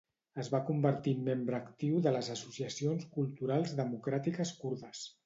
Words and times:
Es 0.43 0.47
va 0.53 0.59
convertir 0.69 1.11
en 1.17 1.27
membre 1.27 1.57
actiu 1.63 1.99
de 2.07 2.13
les 2.15 2.29
associacions 2.37 3.05
culturals 3.19 3.77
democràtiques 3.81 4.57
kurdes. 4.65 5.05